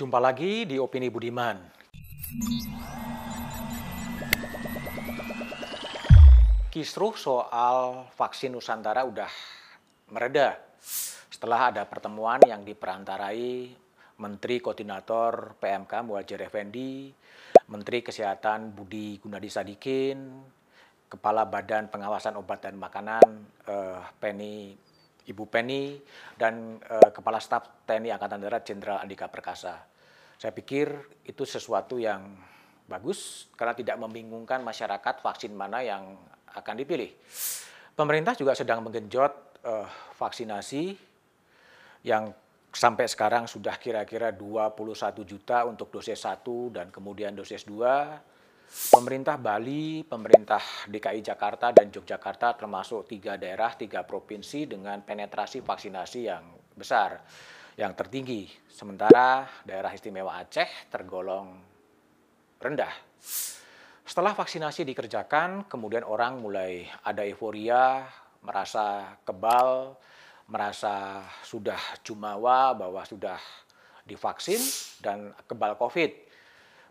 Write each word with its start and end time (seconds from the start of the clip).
Jumpa 0.00 0.16
lagi 0.16 0.64
di 0.64 0.80
Opini 0.80 1.12
Budiman. 1.12 1.60
Kisruh 6.72 7.12
soal 7.20 8.08
vaksin 8.16 8.56
Nusantara 8.56 9.04
udah 9.04 9.28
mereda 10.08 10.56
setelah 11.28 11.68
ada 11.68 11.84
pertemuan 11.84 12.40
yang 12.48 12.64
diperantarai 12.64 13.76
Menteri 14.24 14.64
Koordinator 14.64 15.60
PMK 15.60 15.92
Muhajir 16.00 16.48
Effendi, 16.48 17.12
Menteri 17.68 18.00
Kesehatan 18.00 18.72
Budi 18.72 19.20
Gunadi 19.20 19.52
Sadikin, 19.52 20.32
Kepala 21.12 21.44
Badan 21.44 21.92
Pengawasan 21.92 22.40
Obat 22.40 22.64
dan 22.64 22.80
Makanan 22.80 23.28
eh, 23.68 24.00
Penny 24.16 24.72
Ibu 25.28 25.44
Penny 25.44 26.00
dan 26.40 26.80
eh, 26.80 27.10
Kepala 27.12 27.36
Staf 27.36 27.84
TNI 27.84 28.16
Angkatan 28.16 28.40
Darat 28.40 28.64
Jenderal 28.64 29.04
Andika 29.04 29.28
Perkasa. 29.28 29.89
Saya 30.40 30.56
pikir 30.56 30.88
itu 31.28 31.44
sesuatu 31.44 32.00
yang 32.00 32.32
bagus 32.88 33.52
karena 33.52 33.76
tidak 33.76 34.00
membingungkan 34.00 34.64
masyarakat 34.64 35.20
vaksin 35.20 35.52
mana 35.52 35.84
yang 35.84 36.16
akan 36.56 36.80
dipilih. 36.80 37.12
Pemerintah 37.92 38.32
juga 38.32 38.56
sedang 38.56 38.80
menggenjot 38.80 39.60
uh, 39.68 39.84
vaksinasi 40.16 40.96
yang 42.08 42.32
sampai 42.72 43.04
sekarang 43.04 43.44
sudah 43.44 43.76
kira-kira 43.76 44.32
21 44.32 45.28
juta 45.28 45.68
untuk 45.68 45.92
dosis 45.92 46.24
1 46.24 46.40
dan 46.72 46.88
kemudian 46.88 47.36
dosis 47.36 47.68
2. 47.68 48.96
Pemerintah 48.96 49.36
Bali, 49.36 50.08
pemerintah 50.08 50.88
DKI 50.88 51.20
Jakarta 51.20 51.74
dan 51.74 51.92
Yogyakarta 51.92 52.56
termasuk 52.56 53.12
tiga 53.12 53.36
daerah, 53.36 53.76
tiga 53.76 54.08
provinsi 54.08 54.70
dengan 54.70 55.04
penetrasi 55.04 55.60
vaksinasi 55.60 56.20
yang 56.24 56.54
besar, 56.72 57.18
yang 57.80 57.96
tertinggi. 57.96 58.44
Sementara 58.68 59.48
daerah 59.64 59.88
istimewa 59.96 60.36
Aceh 60.36 60.92
tergolong 60.92 61.56
rendah. 62.60 62.92
Setelah 64.04 64.36
vaksinasi 64.36 64.84
dikerjakan, 64.84 65.64
kemudian 65.64 66.04
orang 66.04 66.44
mulai 66.44 66.84
ada 67.00 67.24
euforia, 67.24 68.04
merasa 68.44 69.16
kebal, 69.24 69.96
merasa 70.44 71.24
sudah 71.40 71.80
jumawa 72.04 72.76
bahwa 72.76 73.00
sudah 73.08 73.40
divaksin 74.04 74.60
dan 75.00 75.32
kebal 75.48 75.78
COVID. 75.80 76.28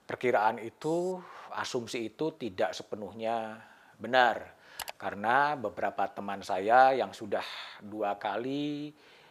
Perkiraan 0.09 0.57
itu, 0.57 1.21
asumsi 1.53 2.09
itu 2.09 2.33
tidak 2.33 2.73
sepenuhnya 2.73 3.61
benar. 3.99 4.57
Karena 4.97 5.53
beberapa 5.53 6.09
teman 6.09 6.41
saya 6.41 6.97
yang 6.97 7.13
sudah 7.13 7.43
dua 7.83 8.17
kali 8.17 8.89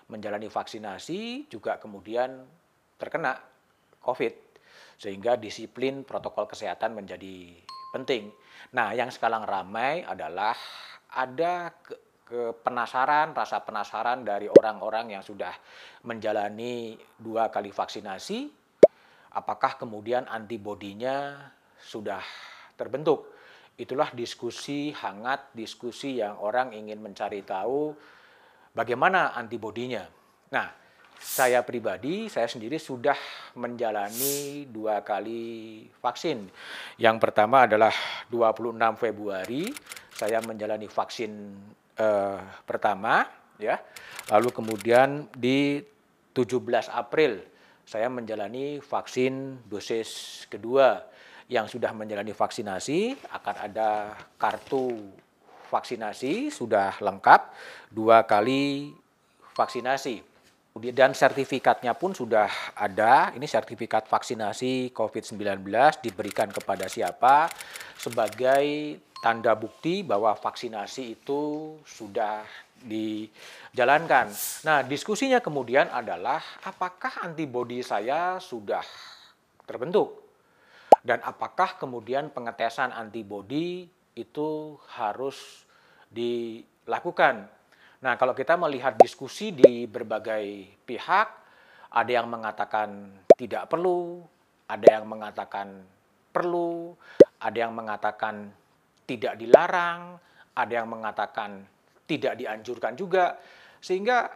menjalani 0.09 0.49
vaksinasi 0.49 1.47
juga 1.53 1.77
kemudian 1.77 2.45
terkena 2.97 3.39
COVID. 4.03 4.35
Sehingga 4.99 5.39
disiplin 5.39 6.03
protokol 6.03 6.51
kesehatan 6.51 6.97
menjadi 6.97 7.55
penting. 7.95 8.35
Nah, 8.75 8.93
yang 8.93 9.09
sekarang 9.09 9.47
ramai 9.47 10.03
adalah 10.03 10.59
ada 11.15 11.71
ke, 11.71 11.95
ke 12.27 12.43
penasaran, 12.61 13.33
rasa 13.33 13.63
penasaran 13.63 14.27
dari 14.27 14.51
orang-orang 14.51 15.15
yang 15.17 15.23
sudah 15.23 15.55
menjalani 16.05 16.99
dua 17.17 17.49
kali 17.49 17.71
vaksinasi, 17.71 18.51
apakah 19.33 19.79
kemudian 19.79 20.27
antibodinya 20.29 21.49
sudah 21.79 22.21
terbentuk. 22.75 23.33
Itulah 23.79 24.11
diskusi 24.11 24.91
hangat, 24.91 25.55
diskusi 25.55 26.19
yang 26.19 26.43
orang 26.43 26.75
ingin 26.75 26.99
mencari 26.99 27.47
tahu 27.47 27.95
bagaimana 28.79 29.35
antibodinya. 29.35 30.07
Nah, 30.55 30.71
saya 31.19 31.67
pribadi, 31.67 32.31
saya 32.31 32.47
sendiri 32.47 32.79
sudah 32.79 33.19
menjalani 33.59 34.71
dua 34.71 35.03
kali 35.03 35.83
vaksin. 35.99 36.47
Yang 36.95 37.17
pertama 37.19 37.67
adalah 37.67 37.91
26 38.31 38.79
Februari, 38.95 39.67
saya 40.15 40.39
menjalani 40.47 40.87
vaksin 40.87 41.59
eh, 41.99 42.39
pertama, 42.63 43.27
ya. 43.59 43.83
Lalu 44.31 44.55
kemudian 44.55 45.27
di 45.35 45.83
17 46.31 46.87
April, 46.95 47.43
saya 47.83 48.07
menjalani 48.07 48.79
vaksin 48.79 49.67
dosis 49.67 50.45
kedua. 50.47 51.03
Yang 51.49 51.81
sudah 51.81 51.97
menjalani 51.97 52.37
vaksinasi 52.37 53.25
akan 53.33 53.57
ada 53.57 54.13
kartu 54.37 54.93
vaksinasi 55.69 56.49
sudah 56.49 56.97
lengkap 56.99 57.53
dua 57.93 58.25
kali 58.25 58.97
vaksinasi 59.53 60.29
dan 60.95 61.11
sertifikatnya 61.13 61.93
pun 61.99 62.15
sudah 62.15 62.47
ada. 62.79 63.35
Ini 63.35 63.45
sertifikat 63.45 64.07
vaksinasi 64.07 64.95
COVID-19 64.95 65.67
diberikan 66.03 66.49
kepada 66.49 66.87
siapa 66.87 67.51
sebagai 67.99 68.97
tanda 69.19 69.59
bukti 69.59 70.07
bahwa 70.07 70.31
vaksinasi 70.39 71.19
itu 71.19 71.75
sudah 71.83 72.47
dijalankan. 72.79 74.31
Nah, 74.63 74.87
diskusinya 74.87 75.43
kemudian 75.43 75.91
adalah 75.91 76.39
apakah 76.63 77.27
antibodi 77.27 77.83
saya 77.83 78.39
sudah 78.39 78.87
terbentuk? 79.67 80.23
Dan 81.03 81.19
apakah 81.27 81.75
kemudian 81.75 82.31
pengetesan 82.31 82.95
antibodi 82.95 83.91
itu 84.19 84.75
harus 84.99 85.63
dilakukan? 86.11 87.47
Nah, 88.03 88.15
kalau 88.19 88.35
kita 88.35 88.55
melihat 88.59 88.95
diskusi 88.99 89.55
di 89.55 89.87
berbagai 89.87 90.75
pihak, 90.87 91.29
ada 91.89 92.11
yang 92.11 92.27
mengatakan 92.27 93.11
tidak 93.39 93.71
perlu, 93.71 94.23
ada 94.67 94.87
yang 95.01 95.07
mengatakan 95.07 95.83
perlu, 96.31 96.95
ada 97.39 97.59
yang 97.59 97.73
mengatakan 97.75 98.51
tidak 99.09 99.35
dilarang, 99.41 100.21
ada 100.53 100.73
yang 100.73 100.91
mengatakan 100.91 101.65
tidak 102.05 102.37
dianjurkan 102.37 102.95
juga, 102.99 103.39
sehingga 103.81 104.31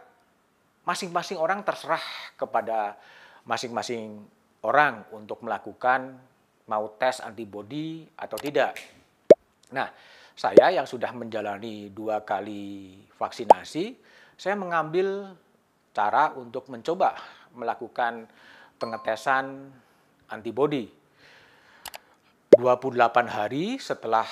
masing-masing 0.83 1.39
orang 1.39 1.63
terserah 1.63 2.03
kepada 2.35 2.97
masing-masing 3.43 4.23
orang 4.63 5.03
untuk 5.11 5.43
melakukan 5.43 6.15
mau 6.67 6.87
tes 6.95 7.19
antibodi 7.19 8.07
atau 8.15 8.39
tidak. 8.39 8.75
Nah, 9.71 9.87
saya 10.33 10.73
yang 10.73 10.89
sudah 10.89 11.13
menjalani 11.13 11.93
dua 11.93 12.25
kali 12.25 12.97
vaksinasi, 13.15 13.95
saya 14.35 14.57
mengambil 14.57 15.37
cara 15.93 16.33
untuk 16.33 16.67
mencoba 16.73 17.13
melakukan 17.53 18.25
pengetesan 18.81 19.69
antibodi. 20.27 20.89
28 22.53 23.29
hari 23.29 23.81
setelah 23.81 24.25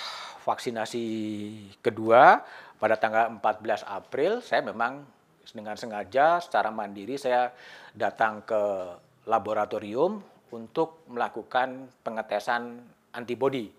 vaksinasi 0.45 1.05
kedua 1.81 2.41
pada 2.77 2.97
tanggal 2.97 3.33
14 3.37 3.81
April 3.85 4.41
saya 4.45 4.61
memang 4.65 5.05
dengan 5.53 5.73
sengaja 5.73 6.37
secara 6.37 6.69
mandiri 6.69 7.17
saya 7.17 7.49
datang 7.93 8.45
ke 8.45 8.61
laboratorium 9.25 10.21
untuk 10.53 11.05
melakukan 11.09 11.89
pengetesan 12.05 12.81
antibodi 13.13 13.73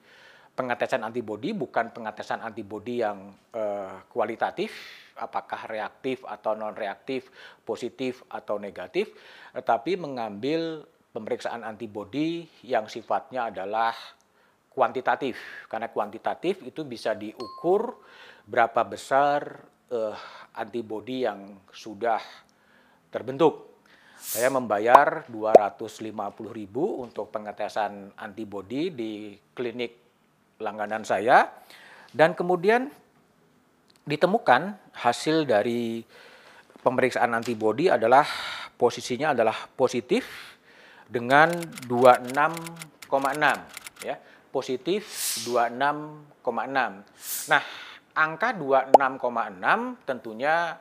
pengetesan 0.53 1.01
antibodi 1.01 1.57
bukan 1.57 1.91
pengetesan 1.97 2.45
antibodi 2.45 3.01
yang 3.01 3.33
uh, 3.57 4.05
kualitatif, 4.13 4.73
apakah 5.17 5.65
reaktif 5.69 6.25
atau 6.29 6.53
non 6.53 6.77
reaktif, 6.77 7.33
positif 7.65 8.21
atau 8.29 8.61
negatif, 8.61 9.13
tetapi 9.57 9.97
mengambil 9.97 10.85
pemeriksaan 11.13 11.65
antibodi 11.65 12.45
yang 12.65 12.85
sifatnya 12.89 13.49
adalah 13.49 13.97
kuantitatif. 14.69 15.41
Karena 15.69 15.89
kuantitatif 15.89 16.61
itu 16.65 16.85
bisa 16.85 17.17
diukur 17.17 17.97
berapa 18.45 18.85
besar 18.85 19.57
uh, 19.89 20.17
antibodi 20.53 21.25
yang 21.25 21.65
sudah 21.73 22.21
terbentuk. 23.09 23.73
Saya 24.23 24.55
membayar 24.55 25.27
250.000 25.27 26.23
untuk 26.79 27.35
pengetesan 27.35 28.15
antibodi 28.15 28.95
di 28.95 29.35
klinik 29.51 30.02
langganan 30.63 31.03
saya. 31.03 31.51
Dan 32.13 32.39
kemudian 32.39 32.87
ditemukan 34.07 34.79
hasil 34.95 35.47
dari 35.47 36.03
pemeriksaan 36.83 37.35
antibodi 37.35 37.91
adalah 37.91 38.27
posisinya 38.75 39.31
adalah 39.35 39.55
positif 39.75 40.55
dengan 41.07 41.51
26,6 41.87 44.07
ya. 44.07 44.17
Positif 44.53 45.09
26,6 45.49 47.49
nah 47.49 47.65
angka 48.13 48.53
26,6 48.53 50.05
tentunya 50.05 50.77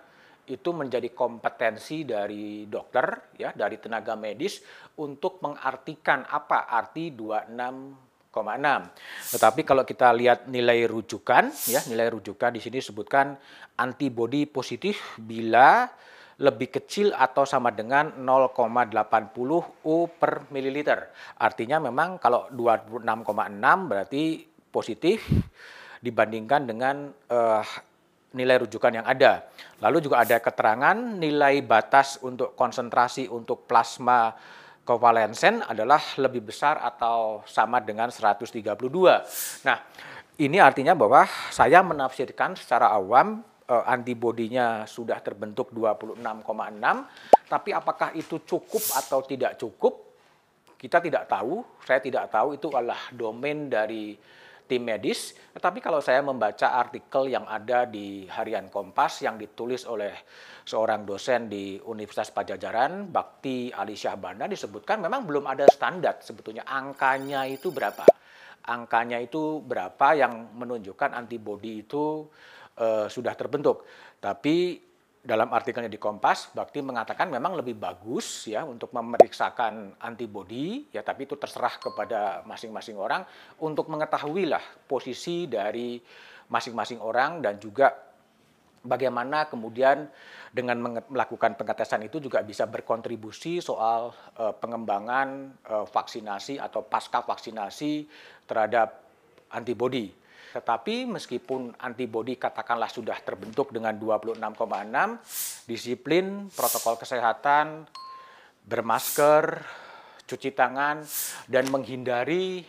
itu 0.52 0.76
menjadi 0.76 1.08
kompetensi 1.16 2.04
dari 2.04 2.68
dokter 2.68 3.32
ya 3.40 3.56
dari 3.56 3.80
tenaga 3.80 4.20
medis 4.20 4.60
untuk 5.00 5.40
mengartikan 5.40 6.28
apa 6.28 6.68
arti 6.68 7.16
26 7.16 8.11
Tetapi 9.36 9.68
kalau 9.68 9.84
kita 9.84 10.10
lihat 10.16 10.48
nilai 10.48 10.88
rujukan, 10.88 11.52
ya 11.68 11.84
nilai 11.92 12.08
rujukan 12.16 12.56
di 12.56 12.64
sini 12.64 12.80
disebutkan 12.80 13.36
antibodi 13.76 14.48
positif 14.48 15.20
bila 15.20 15.92
lebih 16.42 16.74
kecil 16.74 17.14
atau 17.14 17.46
sama 17.46 17.70
dengan 17.70 18.18
0,80 18.18 19.86
U 19.86 19.96
per 20.10 20.50
mililiter. 20.50 21.14
Artinya 21.38 21.78
memang 21.78 22.18
kalau 22.18 22.50
26,6 22.50 23.06
berarti 23.86 24.24
positif 24.74 25.22
dibandingkan 26.02 26.66
dengan 26.66 27.14
uh, 27.30 27.62
nilai 28.34 28.58
rujukan 28.64 29.04
yang 29.04 29.06
ada. 29.06 29.46
Lalu 29.84 30.08
juga 30.08 30.24
ada 30.26 30.40
keterangan 30.42 30.98
nilai 30.98 31.62
batas 31.62 32.18
untuk 32.24 32.58
konsentrasi 32.58 33.28
untuk 33.30 33.70
plasma 33.70 34.34
kovalensen 34.82 35.62
adalah 35.66 36.02
lebih 36.18 36.50
besar 36.50 36.82
atau 36.82 37.46
sama 37.46 37.80
dengan 37.80 38.10
132. 38.10 38.66
Nah, 39.66 39.78
ini 40.42 40.58
artinya 40.58 40.98
bahwa 40.98 41.26
saya 41.54 41.86
menafsirkan 41.86 42.58
secara 42.58 42.90
awam 42.90 43.46
uh, 43.70 43.86
antibodinya 43.86 44.84
sudah 44.90 45.22
terbentuk 45.22 45.70
26,6, 45.72 46.18
tapi 47.48 47.70
apakah 47.72 48.10
itu 48.18 48.42
cukup 48.44 48.84
atau 48.98 49.22
tidak 49.24 49.56
cukup? 49.62 50.12
Kita 50.82 50.98
tidak 50.98 51.30
tahu, 51.30 51.62
saya 51.86 52.02
tidak 52.02 52.34
tahu 52.34 52.58
itu 52.58 52.68
adalah 52.74 53.14
domain 53.14 53.70
dari 53.70 54.18
tim 54.72 54.88
medis. 54.88 55.36
Tetapi 55.52 55.84
kalau 55.84 56.00
saya 56.00 56.24
membaca 56.24 56.80
artikel 56.80 57.28
yang 57.28 57.44
ada 57.44 57.84
di 57.84 58.24
Harian 58.32 58.72
Kompas 58.72 59.20
yang 59.20 59.36
ditulis 59.36 59.84
oleh 59.84 60.16
seorang 60.64 61.04
dosen 61.04 61.52
di 61.52 61.76
Universitas 61.84 62.32
Pajajaran, 62.32 63.12
Bakti 63.12 63.68
Ali 63.76 64.00
Syahbana, 64.00 64.48
disebutkan 64.48 65.04
memang 65.04 65.28
belum 65.28 65.44
ada 65.44 65.68
standar 65.68 66.24
sebetulnya 66.24 66.64
angkanya 66.64 67.44
itu 67.44 67.76
berapa. 67.76 68.08
Angkanya 68.64 69.20
itu 69.20 69.60
berapa 69.60 70.16
yang 70.16 70.56
menunjukkan 70.56 71.20
antibodi 71.20 71.84
itu 71.84 72.24
uh, 72.80 73.12
sudah 73.12 73.36
terbentuk. 73.36 73.84
Tapi 74.24 74.80
dalam 75.22 75.54
artikelnya 75.54 75.90
di 75.90 76.02
Kompas, 76.02 76.50
Bakti 76.50 76.82
mengatakan 76.82 77.30
memang 77.30 77.54
lebih 77.54 77.78
bagus 77.78 78.50
ya 78.50 78.66
untuk 78.66 78.90
memeriksakan 78.90 80.02
antibodi 80.02 80.90
ya 80.90 81.06
tapi 81.06 81.30
itu 81.30 81.38
terserah 81.38 81.78
kepada 81.78 82.42
masing-masing 82.50 82.98
orang 82.98 83.22
untuk 83.62 83.86
mengetahui 83.86 84.50
lah 84.50 84.66
posisi 84.90 85.46
dari 85.46 86.02
masing-masing 86.50 86.98
orang 87.06 87.38
dan 87.38 87.62
juga 87.62 87.94
bagaimana 88.82 89.46
kemudian 89.46 90.10
dengan 90.50 91.06
melakukan 91.06 91.54
pengetesan 91.54 92.10
itu 92.10 92.18
juga 92.18 92.42
bisa 92.42 92.66
berkontribusi 92.66 93.62
soal 93.62 94.12
uh, 94.42 94.54
pengembangan 94.58 95.54
uh, 95.70 95.86
vaksinasi 95.86 96.58
atau 96.58 96.82
pasca 96.82 97.22
vaksinasi 97.22 98.10
terhadap 98.50 99.06
antibodi. 99.54 100.21
Tetapi 100.52 101.08
meskipun 101.08 101.80
antibodi 101.80 102.36
katakanlah 102.36 102.92
sudah 102.92 103.16
terbentuk 103.24 103.72
dengan 103.72 103.96
26,6, 103.96 105.66
disiplin 105.66 106.52
protokol 106.52 107.00
kesehatan, 107.00 107.88
bermasker, 108.68 109.64
cuci 110.28 110.52
tangan, 110.52 111.04
dan 111.48 111.68
menghindari 111.72 112.64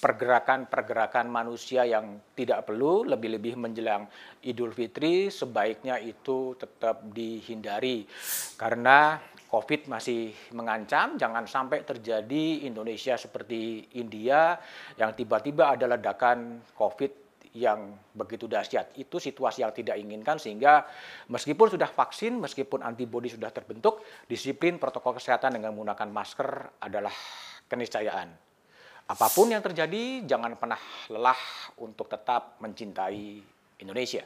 pergerakan-pergerakan 0.00 1.30
manusia 1.30 1.86
yang 1.86 2.18
tidak 2.34 2.66
perlu, 2.66 3.06
lebih-lebih 3.06 3.54
menjelang 3.54 4.08
Idul 4.42 4.74
Fitri, 4.74 5.30
sebaiknya 5.30 6.00
itu 6.00 6.56
tetap 6.58 7.04
dihindari. 7.06 8.08
Karena 8.58 9.20
COVID 9.50 9.90
masih 9.90 10.30
mengancam, 10.54 11.18
jangan 11.18 11.42
sampai 11.42 11.82
terjadi 11.82 12.70
Indonesia 12.70 13.18
seperti 13.18 13.82
India 13.98 14.54
yang 14.94 15.10
tiba-tiba 15.18 15.74
ada 15.74 15.90
ledakan 15.90 16.62
COVID 16.78 17.20
yang 17.58 17.98
begitu 18.14 18.46
dahsyat. 18.46 18.94
Itu 18.94 19.18
situasi 19.18 19.66
yang 19.66 19.74
tidak 19.74 19.98
inginkan 19.98 20.38
sehingga 20.38 20.86
meskipun 21.26 21.74
sudah 21.74 21.90
vaksin, 21.90 22.38
meskipun 22.38 22.86
antibodi 22.86 23.26
sudah 23.26 23.50
terbentuk, 23.50 24.06
disiplin 24.30 24.78
protokol 24.78 25.18
kesehatan 25.18 25.58
dengan 25.58 25.74
menggunakan 25.74 26.06
masker 26.14 26.78
adalah 26.78 27.14
keniscayaan. 27.66 28.30
Apa 29.10 29.26
pun 29.34 29.50
yang 29.50 29.58
terjadi, 29.58 30.22
jangan 30.30 30.54
pernah 30.54 30.78
lelah 31.10 31.42
untuk 31.82 32.06
tetap 32.06 32.62
mencintai 32.62 33.42
Indonesia. 33.82 34.22